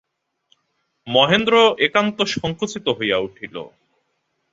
[1.07, 1.53] মহেন্দ্র
[1.79, 3.55] একান্ত সংকুচিত হইয়া উঠিল।